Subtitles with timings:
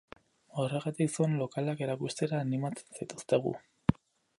[0.63, 3.59] Horregatik, zuen lokalak erakustera animatzen zaituztegu.